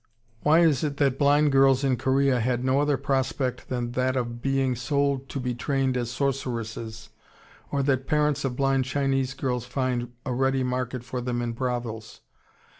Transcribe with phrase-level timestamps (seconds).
[0.41, 4.41] Why is it that blind girls in Korea had no other prospect than that of
[4.41, 7.09] being sold to be trained as sorceresses,
[7.69, 12.21] or that parents of blind Chinese girls find a ready market for them in brothels?